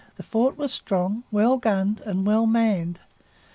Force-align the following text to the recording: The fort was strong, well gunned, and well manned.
The 0.15 0.23
fort 0.23 0.57
was 0.57 0.73
strong, 0.73 1.25
well 1.29 1.57
gunned, 1.57 2.01
and 2.03 2.25
well 2.25 2.47
manned. 2.47 3.01